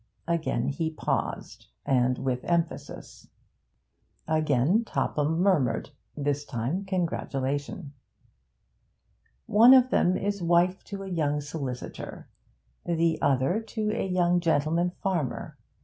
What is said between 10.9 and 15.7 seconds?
a young solicitor; the other to a young gentleman farmer.